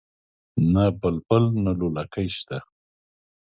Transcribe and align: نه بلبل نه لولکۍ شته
نه 0.73 0.83
بلبل 0.99 1.43
نه 1.63 1.71
لولکۍ 1.79 2.27
شته 2.37 2.57